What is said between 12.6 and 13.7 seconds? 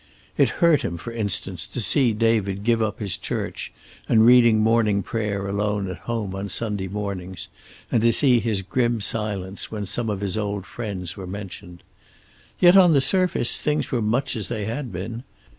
on the surface